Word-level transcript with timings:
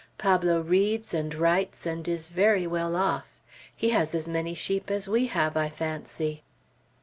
Pablo 0.17 0.61
reads 0.61 1.13
and 1.13 1.31
writes, 1.35 1.85
and 1.85 2.07
is 2.07 2.29
very 2.29 2.65
well 2.65 2.95
off; 2.95 3.39
he 3.75 3.91
has 3.91 4.15
as 4.15 4.27
many 4.27 4.55
sheep 4.55 4.89
as 4.89 5.07
we 5.07 5.27
have, 5.27 5.55
I 5.55 5.69
fancy!" 5.69 6.41